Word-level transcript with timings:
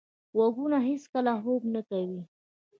غوږونه 0.35 0.77
هیڅکله 0.89 1.33
خوب 1.41 1.61
نه 1.73 1.81
کوي. 1.89 2.21